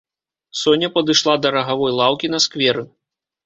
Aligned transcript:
Соня 0.61 0.89
падышла 0.95 1.35
да 1.43 1.53
рагавой 1.59 1.95
лаўкі 2.01 2.33
на 2.37 2.43
скверы. 2.47 2.91